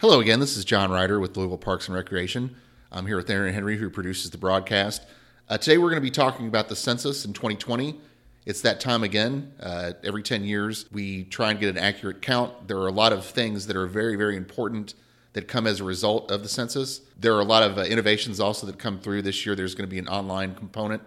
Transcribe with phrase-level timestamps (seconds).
[0.00, 0.38] Hello again.
[0.38, 2.54] This is John Ryder with Louisville Parks and Recreation.
[2.92, 5.04] I'm here with Aaron Henry, who produces the broadcast.
[5.48, 7.98] Uh, today, we're going to be talking about the census in 2020.
[8.46, 9.54] It's that time again.
[9.58, 12.68] Uh, every 10 years, we try and get an accurate count.
[12.68, 14.94] There are a lot of things that are very, very important
[15.32, 17.00] that come as a result of the census.
[17.18, 19.56] There are a lot of uh, innovations also that come through this year.
[19.56, 21.02] There's going to be an online component.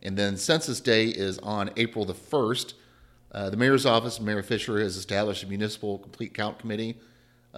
[0.00, 2.74] And then Census Day is on April the 1st.
[3.32, 6.98] Uh, the mayor's office, Mayor Fisher, has established a municipal complete count committee.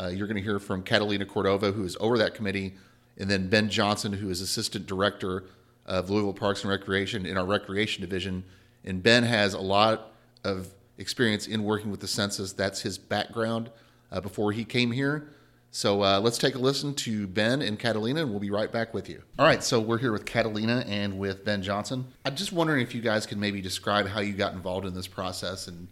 [0.01, 2.75] Uh, you're going to hear from Catalina Cordova, who is over that committee,
[3.19, 5.45] and then Ben Johnson, who is assistant director
[5.85, 8.45] of Louisville Parks and Recreation in our recreation division.
[8.85, 12.53] And Ben has a lot of experience in working with the census.
[12.53, 13.71] That's his background
[14.11, 15.29] uh, before he came here.
[15.71, 18.95] So uh, let's take a listen to Ben and Catalina, and we'll be right back
[18.95, 19.23] with you.
[19.39, 22.07] All right, so we're here with Catalina and with Ben Johnson.
[22.25, 25.07] I'm just wondering if you guys can maybe describe how you got involved in this
[25.07, 25.89] process and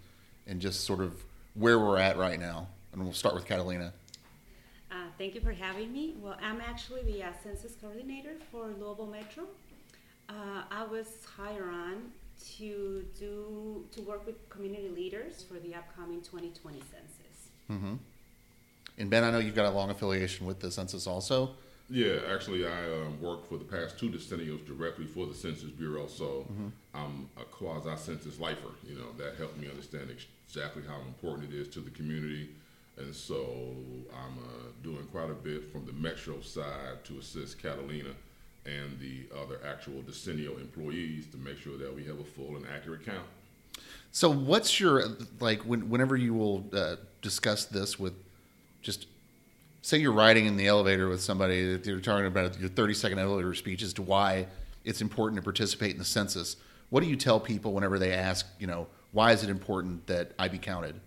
[0.46, 1.22] and just sort of
[1.54, 2.68] where we're at right now.
[2.92, 3.92] And we'll start with Catalina.
[4.90, 6.14] Uh, thank you for having me.
[6.20, 9.44] Well, I'm actually the uh, census coordinator for Louisville Metro.
[10.28, 12.10] Uh, I was hired on
[12.56, 17.48] to do to work with community leaders for the upcoming 2020 census.
[17.70, 17.94] Mm-hmm.
[18.98, 21.50] And Ben, I know you've got a long affiliation with the census also.
[21.90, 26.06] Yeah, actually, I um, worked for the past two decennials directly for the Census Bureau,
[26.06, 26.68] so Mm-hmm.
[26.94, 28.68] I'm a quasi census lifer.
[28.86, 32.50] You know, that helped me understand ex- exactly how important it is to the community.
[32.98, 33.74] And so
[34.12, 38.10] I'm uh, doing quite a bit from the Metro side to assist Catalina
[38.66, 42.66] and the other actual decennial employees to make sure that we have a full and
[42.74, 43.24] accurate count.
[44.10, 45.04] So, what's your
[45.40, 48.14] like when, whenever you will uh, discuss this with
[48.82, 49.06] just
[49.82, 53.18] say you're riding in the elevator with somebody that you're talking about your 30 second
[53.18, 54.46] elevator speech as to why
[54.84, 56.56] it's important to participate in the census.
[56.90, 60.32] What do you tell people whenever they ask, you know, why is it important that
[60.38, 61.00] I be counted?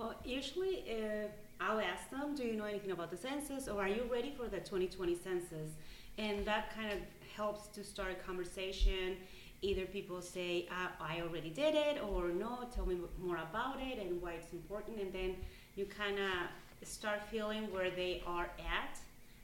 [0.00, 1.28] Well, usually uh,
[1.60, 4.48] I'll ask them, "Do you know anything about the census, or are you ready for
[4.48, 5.72] the 2020 census?"
[6.16, 7.00] And that kind of
[7.36, 9.18] helps to start a conversation.
[9.60, 13.98] Either people say, I, "I already did it," or "No, tell me more about it
[13.98, 15.36] and why it's important," and then
[15.76, 18.48] you kind of start feeling where they are
[18.78, 18.94] at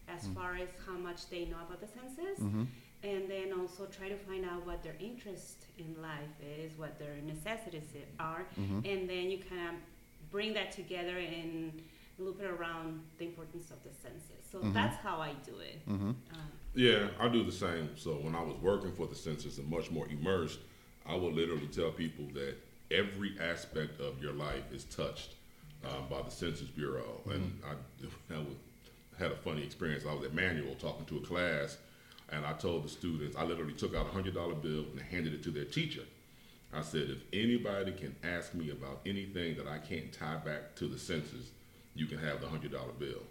[0.09, 0.35] as mm-hmm.
[0.37, 2.39] far as how much they know about the census.
[2.43, 2.65] Mm-hmm.
[3.03, 7.17] And then also try to find out what their interest in life is, what their
[7.27, 8.81] necessities are, mm-hmm.
[8.91, 9.75] and then you kind of
[10.37, 11.81] bring that together and
[12.19, 14.43] loop it around the importance of the census.
[14.53, 15.79] So that's how I do it.
[15.89, 16.15] Um,
[16.75, 17.89] Yeah, I do the same.
[17.97, 20.59] So when I was working for the census and much more immersed,
[21.07, 22.55] I would literally tell people that
[22.91, 25.37] every aspect of your life is touched
[25.89, 27.23] um, by the Census Bureau.
[27.31, 28.63] And I, I was-
[29.19, 30.05] had a funny experience.
[30.07, 31.79] I was at Manual talking to a class,
[32.29, 35.33] and I told the students, I literally took out a hundred dollar bill and handed
[35.33, 36.03] it to their teacher.
[36.73, 40.87] I said, if anybody can ask me about anything that I can't tie back to
[40.89, 41.51] the census,
[41.95, 43.23] you can have the hundred dollar bill.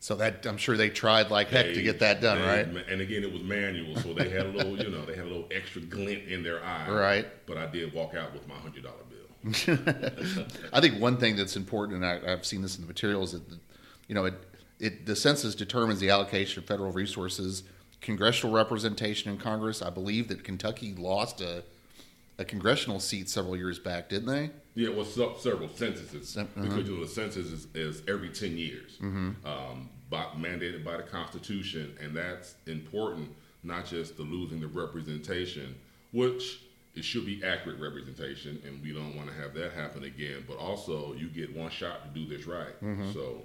[0.00, 2.88] So that I'm sure they tried like heck to get that done, they- right?
[2.88, 5.28] And again, it was manual, so they had a little, you know, they had a
[5.28, 6.88] little extra glint in their eye.
[6.88, 7.46] Right.
[7.46, 9.16] But I did walk out with my hundred dollar bill.
[10.72, 13.42] I think one thing that's important, and I, I've seen this in the materials, that
[14.08, 14.34] you know, it,
[14.78, 17.62] it the census determines the allocation of federal resources,
[18.00, 19.82] congressional representation in Congress.
[19.82, 21.64] I believe that Kentucky lost a,
[22.38, 24.50] a congressional seat several years back, didn't they?
[24.74, 26.46] Yeah, well, se- several censuses uh-huh.
[26.60, 28.98] because you know the census is, is every ten years,
[29.44, 33.30] um, by, mandated by the Constitution, and that's important.
[33.62, 35.74] Not just the losing the representation,
[36.12, 36.60] which
[36.94, 40.44] it should be accurate representation, and we don't want to have that happen again.
[40.46, 42.74] But also, you get one shot to do this right.
[43.12, 43.42] So,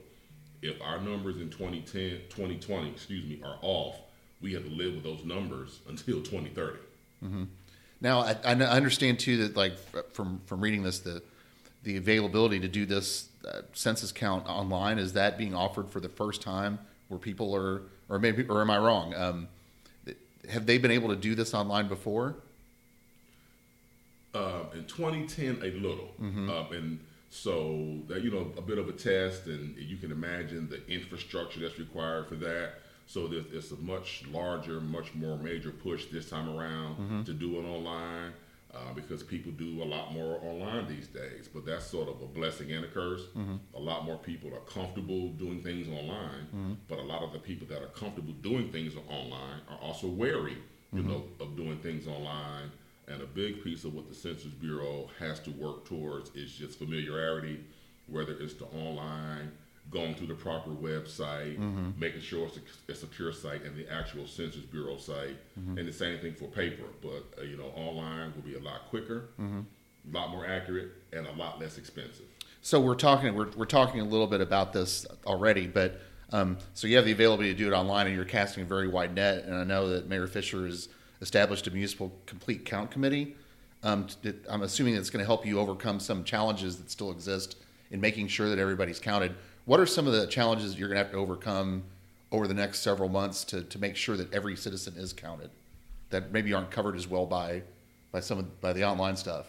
[0.61, 3.97] if our numbers in 2010, 2020, excuse me, are off,
[4.41, 6.77] we have to live with those numbers until 2030.
[8.01, 9.73] Now, I, I understand too that, like,
[10.13, 11.21] from from reading this, the
[11.83, 16.09] the availability to do this uh, census count online is that being offered for the
[16.09, 19.13] first time, where people are, or maybe, or am I wrong?
[19.15, 19.47] Um,
[20.49, 22.35] have they been able to do this online before?
[24.33, 26.49] Uh, in 2010, a little, Mm-hmm.
[26.49, 26.99] um, and
[27.29, 31.59] so that you know a bit of a test, and you can imagine the infrastructure
[31.59, 32.73] that's required for that.
[33.11, 37.23] So there's, it's a much larger, much more major push this time around Mm-hmm.
[37.23, 38.31] to do it online
[38.73, 41.49] uh, because people do a lot more online these days.
[41.53, 43.23] But that's sort of a blessing and a curse.
[43.37, 43.55] Mm-hmm.
[43.75, 46.73] A lot more people are comfortable doing things online, Mm-hmm.
[46.87, 50.57] but a lot of the people that are comfortable doing things online are also wary,
[50.93, 51.09] you Mm-hmm.
[51.09, 52.71] know, of doing things online.
[53.09, 56.79] And a big piece of what the Census Bureau has to work towards is just
[56.79, 57.59] familiarity,
[58.07, 59.51] whether it's the online,
[59.91, 61.57] going through the proper website,
[61.99, 65.37] making sure it's a, a secure site, and the actual Census Bureau site.
[65.77, 68.87] And the same thing for paper, but uh, you know, online will be a lot
[68.89, 72.25] quicker, a lot more accurate, and a lot less expensive.
[72.61, 75.99] So we're talking we're, we're talking a little bit about this already, but
[76.33, 78.87] Um, so you have the availability to do it online, and you're casting a very
[78.87, 79.43] wide net.
[79.43, 80.87] And I know that Mayor Fisher has
[81.19, 83.35] established a municipal complete count committee.
[83.83, 87.57] Um, t- I'm assuming it's going to help you overcome some challenges that still exist
[87.89, 89.33] in making sure that everybody's counted.
[89.65, 91.83] What are some of the challenges you're going to have to overcome
[92.31, 95.49] over the next several months to, to make sure that every citizen is counted
[96.09, 97.61] that maybe aren't covered as well by
[98.11, 99.47] by some of, by the online stuff?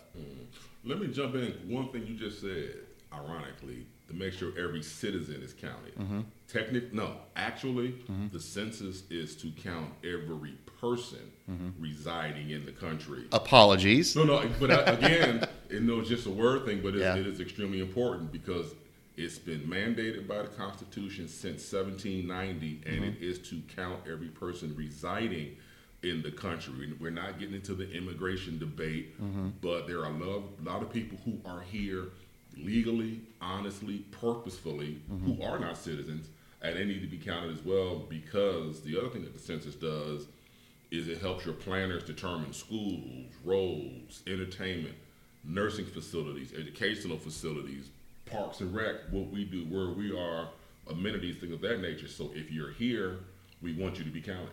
[0.84, 1.52] Let me jump in.
[1.68, 2.74] One thing you just said,
[3.12, 5.96] ironically, to make sure every citizen is counted.
[5.96, 6.20] Mm-hmm.
[6.46, 7.94] Technic, no, actually,
[8.30, 11.18] the census is to count every person
[11.50, 11.82] Mm-hmm.
[11.82, 13.24] residing in the country.
[13.32, 14.14] Apologies.
[14.14, 15.44] No, no, but I, again,
[15.84, 17.16] no, it's just a word thing, but it's, Yeah.
[17.16, 18.72] it is extremely important because
[19.16, 23.04] it's been mandated by the Constitution since 1790, and Mm-hmm.
[23.04, 25.56] it is to count every person residing
[26.02, 26.92] in the country.
[26.98, 29.48] We're not getting into the immigration debate, Mm-hmm.
[29.60, 32.06] but there are a lot, a lot of people who are here
[32.56, 35.32] legally, honestly, purposefully, Mm-hmm.
[35.34, 36.28] who are not citizens,
[36.62, 39.74] and they need to be counted as well because the other thing that the census
[39.74, 40.26] does
[40.90, 44.94] is it helps your planners determine schools, roads, entertainment,
[45.44, 47.88] nursing facilities, educational facilities,
[48.32, 50.48] parks and rec, what we do, where we are,
[50.88, 52.08] amenities, things of that nature.
[52.08, 53.20] So if you're here,
[53.60, 54.50] we want you to be counted.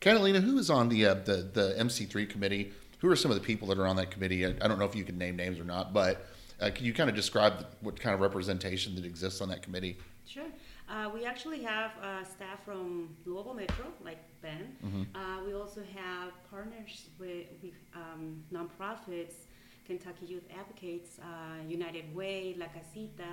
[0.00, 2.72] Catalina, who is on the, uh, the the MC3 committee?
[3.00, 4.46] Who are some of the people that are on that committee?
[4.46, 6.26] I, I don't know if you can name names or not, but
[6.60, 9.96] uh, can you kind of describe what kind of representation that exists on that committee?
[10.26, 10.44] Sure.
[10.88, 14.76] Uh, we actually have uh, staff from Louisville Metro, like Ben.
[15.14, 19.46] Uh, we also have partners with, with um, nonprofits,
[19.90, 23.24] Kentucky Youth Advocates, uh, United Way, La Casita,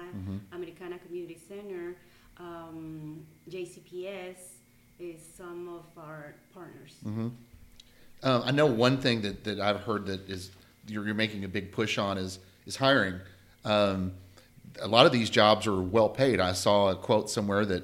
[0.52, 1.96] Americana Community Center,
[2.40, 4.38] um, JCPS
[5.00, 6.96] is some of our partners.
[8.24, 10.50] Um, I know one thing that, that I've heard that is
[10.88, 13.20] you're, you're making a big push on is is hiring.
[13.64, 14.14] Um,
[14.82, 16.40] a lot of these jobs are well paid.
[16.40, 17.84] I saw a quote somewhere that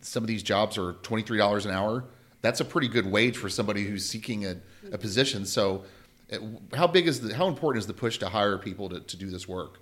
[0.00, 2.06] some of these jobs are twenty three dollars an hour.
[2.42, 4.56] That's a pretty good wage for somebody who's seeking a,
[4.90, 5.46] a position.
[5.46, 5.82] So, uh,
[6.74, 9.30] how big is the how important is the push to hire people to, to do
[9.30, 9.78] this work?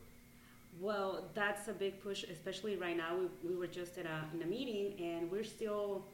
[0.81, 3.17] Well, that's a big push, especially right now.
[3.19, 6.05] We, we were just at a, in a meeting, and we're still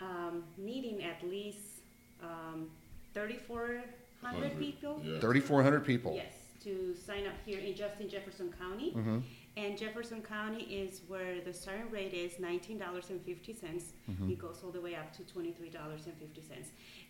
[0.00, 1.82] um, needing at least
[2.22, 2.68] um,
[3.14, 3.84] 3,400
[4.20, 5.00] Hundred, people.
[5.04, 5.20] yeah.
[5.20, 6.12] Thirty four hundred people.
[6.14, 8.90] Yes, to sign up here in just in Jefferson County.
[8.90, 9.18] Mm-hmm.
[9.58, 12.78] And Jefferson County is where the starting rate is $19.50.
[12.78, 14.30] Mm-hmm.
[14.30, 15.98] It goes all the way up to $23.50.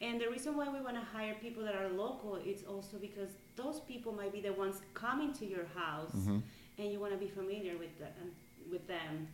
[0.01, 3.29] And the reason why we want to hire people that are local is also because
[3.57, 6.39] those people might be the ones coming to your house Mm-hmm.
[6.79, 8.33] and you want to be familiar with them,
[8.71, 9.29] with them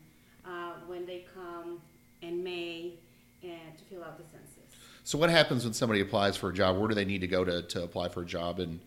[0.45, 1.81] uh, when they come
[2.21, 2.95] in May
[3.45, 4.75] and to fill out the census.
[5.05, 6.79] So, what happens when somebody applies for a job?
[6.79, 8.81] Where do they need to go to, to apply for a job, and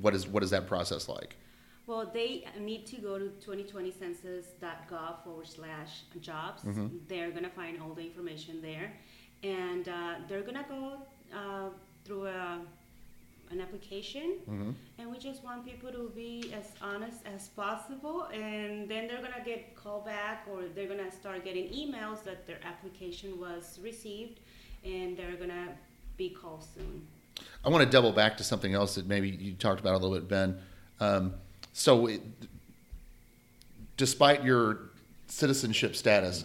[0.00, 1.36] what is what is that process like?
[1.86, 6.62] Well, they need to go to 2020census.gov forward slash jobs.
[7.08, 8.92] They're going to find all the information there.
[9.42, 10.98] And uh, they're going to go
[11.34, 11.68] uh,
[12.06, 12.60] through a,
[13.50, 14.38] an application.
[14.98, 18.28] And we just want people to be as honest as possible.
[18.32, 22.24] And then they're going to get called back or they're going to start getting emails
[22.24, 24.40] that their application was received.
[24.84, 25.68] And they're going to
[26.16, 27.06] be called soon.
[27.62, 30.14] I want to double back to something else that maybe you talked about a little
[30.18, 30.58] bit, Ben.
[31.00, 31.34] Um,
[31.74, 32.22] so, it,
[33.96, 34.90] despite your
[35.26, 36.44] citizenship status,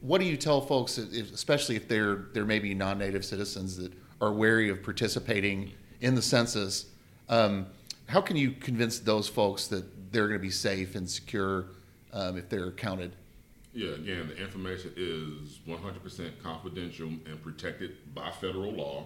[0.00, 4.32] what do you tell folks, if, especially if they're they're maybe non-native citizens that are
[4.32, 6.86] wary of participating in the census?
[7.28, 7.66] Um,
[8.06, 11.66] how can you convince those folks that they're going to be safe and secure
[12.12, 13.16] um, if they're counted?
[13.74, 19.04] Yeah, again, the information is 100% confidential and protected by federal law.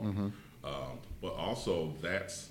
[0.62, 2.50] Um, but also, that's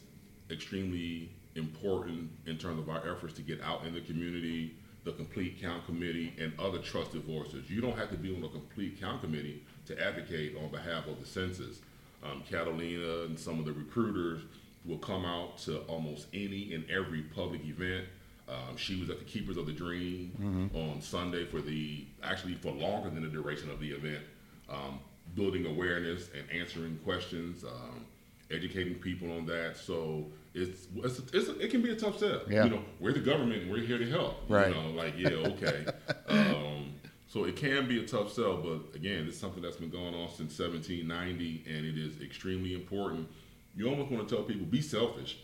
[0.50, 5.62] extremely important in terms of our efforts to get out in the community, the Complete
[5.62, 7.69] Count Committee, and other trusted voices.
[7.69, 11.19] You don't have to be on a Complete Count Committee to advocate on behalf of
[11.19, 11.79] the census.
[12.24, 14.41] Um, Catalina and some of the recruiters
[14.86, 18.05] will come out to almost any and every public event.
[18.48, 22.72] Um, she was at the Keepers of the Dream on Sunday for the actually for
[22.72, 24.24] longer than the duration of the event,
[24.69, 25.00] um,
[25.36, 28.05] building awareness and answering questions, um,
[28.53, 29.77] educating people on that.
[29.77, 32.41] So it's, it's, it's it can be a tough sell.
[32.50, 32.65] Yeah.
[32.65, 34.43] You know, we're the government and we're here to help.
[34.48, 34.69] Right.
[34.69, 35.86] You know, like yeah, okay.
[36.27, 36.93] um,
[37.27, 40.29] so it can be a tough sell, but again, it's something that's been going on
[40.29, 43.27] since 1790, and it is extremely important.
[43.75, 45.39] You almost want to tell people be selfish.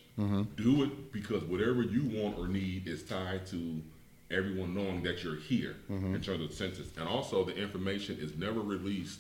[0.56, 3.82] Do it because whatever you want or need is tied to
[4.30, 8.36] everyone knowing that you're here in terms of the census, and also the information is
[8.38, 9.20] never released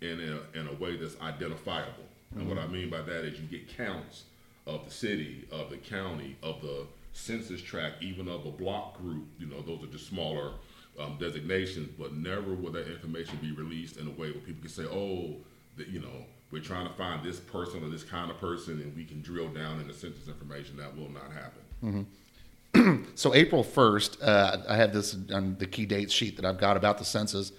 [0.00, 2.05] in a in a way that's identifiable.
[2.34, 4.24] And what I mean by that is you get counts
[4.66, 9.24] of the city, of the county, of the census tract, even of a block group.
[9.38, 10.52] You know, those are just smaller
[10.98, 14.70] um, designations, but never will that information be released in a way where people can
[14.70, 15.36] say, "Oh,
[15.76, 18.94] that you know, we're trying to find this person or this kind of person, and
[18.96, 22.06] we can drill down into census information." That will not happen.
[23.14, 26.76] So April 1st, uh, I have this on the key dates sheet that I've got
[26.76, 27.52] about the census.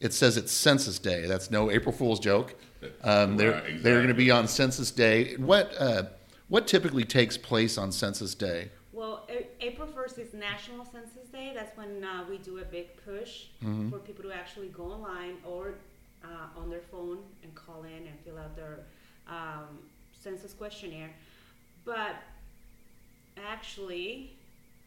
[0.00, 1.26] It says it's Census Day.
[1.26, 2.54] That's no April Fool's joke.
[3.02, 5.34] Um, they're Right, they're going to be on Census Day.
[5.36, 6.04] What uh,
[6.48, 8.70] what typically takes place on Census Day?
[8.92, 11.52] Well, A- April 1st is National Census Day.
[11.54, 13.44] That's when uh, we do a big push
[13.90, 15.74] for people to actually go online or
[16.24, 18.80] uh, on their phone and call in and fill out their
[19.28, 19.78] um,
[20.20, 21.10] census questionnaire.
[21.84, 22.16] But
[23.36, 24.32] actually,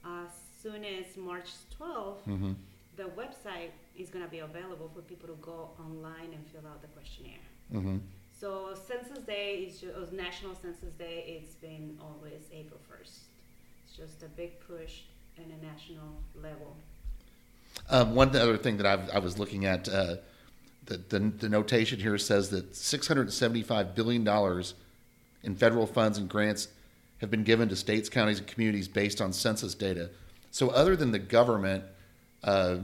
[0.06, 0.30] as
[0.62, 2.56] soon as March 12th,
[2.98, 6.82] the website is going to be available for people to go online and fill out
[6.82, 7.40] the questionnaire.
[7.74, 7.98] Mm-hmm.
[8.40, 11.42] So Census Day is just, uh, National Census Day.
[11.42, 13.20] It's been always April first.
[13.86, 15.02] It's just a big push
[15.38, 16.76] in a national level.
[17.90, 20.16] Um, one other thing that I've, I was looking at, uh,
[20.86, 24.64] the, the, the notation here says that $675 billion
[25.44, 26.68] in federal funds and grants
[27.20, 30.10] have been given to states, counties, and communities based on census data.
[30.50, 31.84] So, other than the government,
[32.44, 32.78] uh,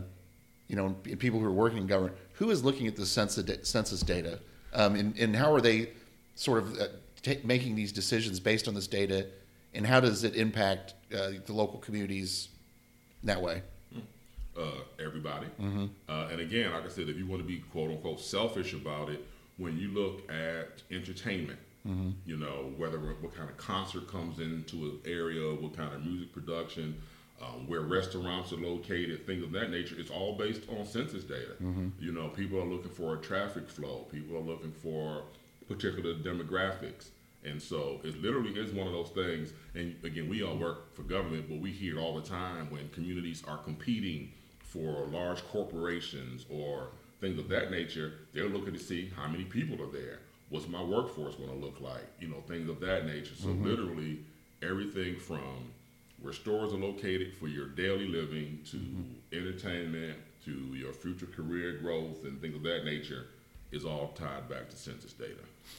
[0.67, 3.67] you know, and people who are working in government, who is looking at the census,
[3.67, 4.39] census data?
[4.77, 5.89] Um, and, and how are they
[6.35, 6.87] sort of uh,
[7.23, 9.27] ta making these decisions based on this data?
[9.73, 12.49] And how does it impact uh, the local communities
[13.23, 13.63] that way?
[14.57, 14.71] uh,
[15.03, 15.47] everybody.
[16.09, 19.09] Uh, and again, like I said, if you want to be quote unquote selfish about
[19.09, 19.23] it,
[19.57, 21.59] when you look at entertainment,
[22.25, 26.33] you know, whether what kind of concert comes into an area, what kind of music
[26.33, 27.01] production,
[27.41, 31.53] um, where restaurants are located, things of that nature, it's all based on census data.
[31.99, 35.23] You know, people are looking for a traffic flow, people are looking for
[35.67, 37.09] particular demographics.
[37.43, 39.53] And so it literally is one of those things.
[39.75, 42.89] And again, we all work for government, but we hear it all the time when
[42.89, 46.89] communities are competing for large corporations or
[47.21, 48.13] things of that nature.
[48.33, 50.19] They're looking to see how many people are there.
[50.49, 52.07] What's my workforce going to look like?
[52.19, 53.35] You know, things of that nature.
[53.35, 54.19] So literally,
[54.61, 55.71] everything from
[56.21, 58.79] where stores are located for your daily living to
[59.37, 63.27] entertainment to your future career growth and things of that nature
[63.71, 65.33] is all tied back to census data.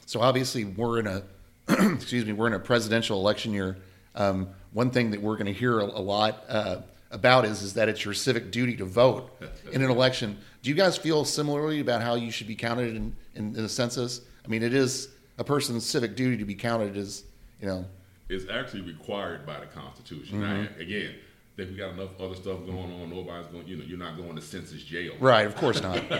[0.06, 1.22] So obviously, we're in a
[1.68, 3.76] excuse me, we're in a presidential election year.
[4.14, 6.78] Um, one thing that we're going to hear a, a lot uh,
[7.10, 9.30] about is is that it's your civic duty to vote
[9.72, 10.38] in an election.
[10.62, 13.68] Do you guys feel similarly about how you should be counted in, in, in the
[13.68, 14.22] census?
[14.44, 17.24] I mean, it is a person's civic duty to be counted as
[17.60, 17.84] you know.
[18.28, 20.40] It's actually required by the Constitution.
[20.42, 23.10] Now, again, I think we got enough other stuff going on.
[23.10, 25.14] Nobody's going, you know, you're not going to census jail.
[25.18, 26.02] Right, of course not.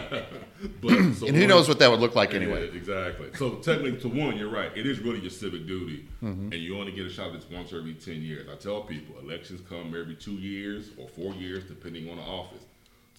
[0.81, 2.69] But so and who one- knows what that would look like anyway?
[2.75, 3.29] Exactly.
[3.37, 4.77] So technically, to one, you're right.
[4.77, 6.53] It is really your civic duty, Mm-hmm.
[6.53, 8.49] and you only get a shot at this once every ten years.
[8.53, 12.62] I tell people, elections come every two years or four years, depending on the office.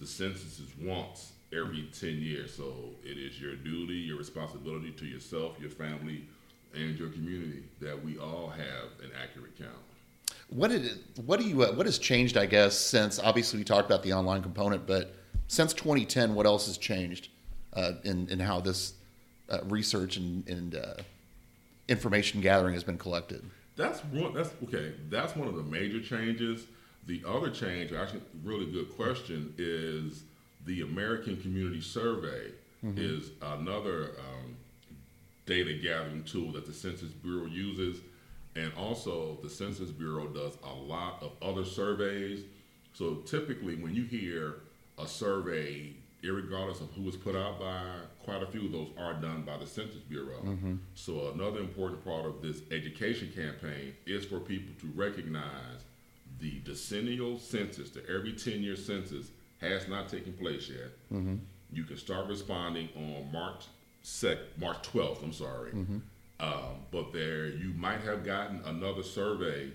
[0.00, 5.06] The census is once every ten years, so it is your duty, your responsibility to
[5.06, 6.26] yourself, your family,
[6.74, 9.70] and your community that we all have an accurate count.
[10.48, 12.36] What did it, what do you uh, what has changed?
[12.36, 15.14] I guess since obviously we talked about the online component, but
[15.48, 17.28] since 2010, what else has changed
[17.72, 18.94] uh, in in how this
[19.48, 20.94] uh, research and, and uh,
[21.88, 23.44] information gathering has been collected?
[23.76, 24.34] That's one.
[24.34, 24.92] That's okay.
[25.08, 26.66] That's one of the major changes.
[27.06, 30.22] The other change, actually, really good question, is
[30.66, 34.56] the American Community Survey is another um,
[35.50, 38.00] data gathering tool that the Census Bureau uses,
[38.54, 42.44] and also the Census Bureau does a lot of other surveys.
[42.92, 44.60] So typically, when you hear
[44.96, 45.92] a survey,
[46.22, 47.82] irregardless of who was put out by,
[48.22, 50.40] quite a few of those are done by the Census Bureau.
[50.44, 50.76] Mm-hmm.
[50.94, 55.84] So another important part of this education campaign is for people to recognize
[56.38, 59.30] the decennial census, the every 10 year census,
[59.60, 60.92] has not taken place yet.
[61.12, 61.36] Mm-hmm.
[61.72, 63.64] You can start responding on March
[64.02, 65.22] sec, March 12th.
[65.22, 65.72] I'm sorry,
[66.40, 69.70] um, but there you might have gotten another survey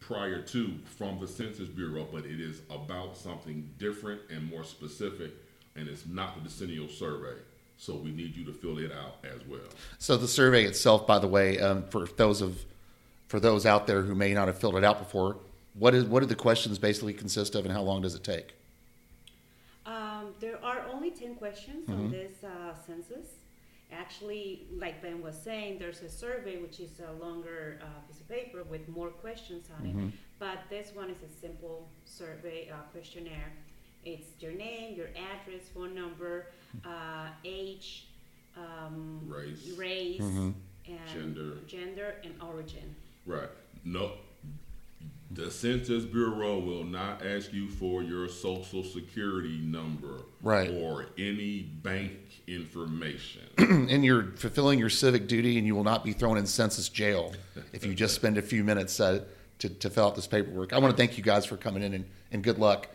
[0.00, 5.32] prior to from the Census Bureau, but it is about something different and more specific,
[5.76, 7.38] and it's not the decennial survey.
[7.78, 9.60] So we need you to fill it out as well.
[9.98, 12.64] So the survey itself, by the way, um, for those of
[13.28, 15.38] for those out there who may not have filled it out before,
[15.74, 18.54] what is what do the questions basically consist of, and how long does it take?
[19.84, 23.26] Um, there are only 10 questions on this uh, census.
[23.92, 28.28] Actually, like Ben was saying, there's a survey which is a longer uh, piece of
[28.28, 30.12] paper with more questions on it.
[30.38, 33.52] But this one is a simple survey uh, questionnaire.
[34.04, 36.46] It's your name, your address, phone number,
[36.84, 38.08] uh, age,
[38.56, 39.74] um, Race.
[39.76, 40.54] race, and
[41.12, 41.54] Gender.
[41.68, 42.94] gender and origin.
[43.26, 43.48] Right.
[43.84, 44.12] No.
[45.34, 50.70] The Census Bureau will not ask you for your social security number Right.
[50.70, 52.12] or any bank
[52.46, 53.42] information.
[53.58, 57.32] and you're fulfilling your civic duty, and you will not be thrown in census jail
[57.72, 59.24] if you just spend a few minutes uh,
[59.60, 60.72] to, to fill out this paperwork.
[60.74, 62.88] I want to thank you guys for coming in, and, and good luck.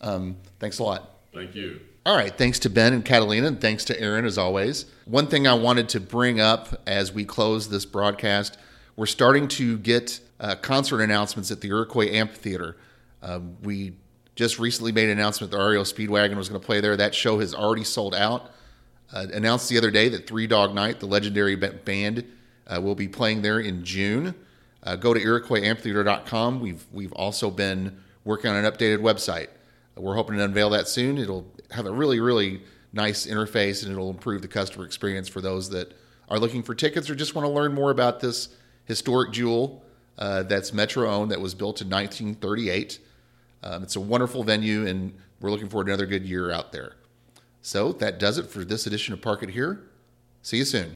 [0.00, 1.10] Um, thanks a lot.
[1.32, 1.80] Thank you.
[2.06, 2.36] All right.
[2.36, 4.86] Thanks to Ben and Catalina, and thanks to Aaron as always.
[5.04, 8.58] One thing I wanted to bring up as we close this broadcast
[8.96, 12.76] we're starting to get uh, concert announcements at the Iroquois Amphitheater.
[13.22, 13.94] Um, we
[14.34, 16.96] just recently made an announcement that REO Speedwagon was going to play there.
[16.96, 18.50] That show has already sold out.
[19.12, 22.24] Uh, announced the other day that Three Dog Night, the legendary band,
[22.66, 24.34] uh, will be playing there in June.
[24.82, 26.60] Uh, go to IroquoisAmphitheater.com.
[26.60, 29.48] We've we've also been working on an updated website.
[29.96, 31.18] We're hoping to unveil that soon.
[31.18, 35.70] It'll have a really really nice interface and it'll improve the customer experience for those
[35.70, 35.92] that
[36.28, 38.48] are looking for tickets or just want to learn more about this
[38.84, 39.84] historic jewel
[40.18, 42.98] uh, that's Metro owned that was built in 1938.
[43.62, 46.96] Um, it's a wonderful venue, and we're looking forward to another good year out there.
[47.62, 49.80] So that does it for this edition of Park It Here.
[50.42, 50.94] See you soon.